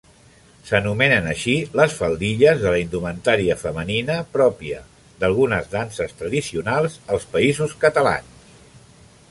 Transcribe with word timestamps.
S'anomenen 0.67 1.27
així 1.33 1.53
les 1.79 1.97
faldilles 1.97 2.63
de 2.63 2.71
la 2.75 2.79
indumentària 2.85 3.59
femenina 3.65 4.17
pròpia 4.39 4.81
d'algunes 5.21 5.71
danses 5.77 6.19
tradicionals 6.23 6.99
als 7.17 7.31
Països 7.37 7.79
Catalans. 7.87 8.53